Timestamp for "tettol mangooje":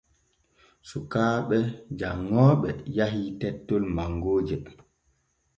3.39-4.57